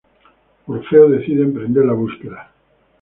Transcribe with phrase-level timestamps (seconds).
[0.65, 2.51] Orfeo decide emprender la búsqueda.